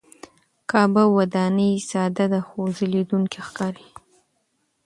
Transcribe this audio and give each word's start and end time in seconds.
کعبه 0.69 1.03
وداني 1.17 1.69
ساده 1.89 2.25
ده 2.31 2.39
خو 2.47 2.59
ځلېدونکې 2.77 3.39
ښکاري. 3.47 3.87